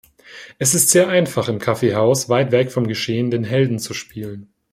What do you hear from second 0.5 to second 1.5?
Es ist sehr einfach,